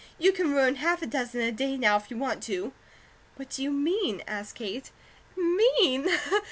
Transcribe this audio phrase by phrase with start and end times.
[0.17, 2.73] "You can ruin half a dozen a day now, if you want to."
[3.35, 4.89] "What do you mean?" asked Kate.
[5.37, 6.07] "'Mean?'"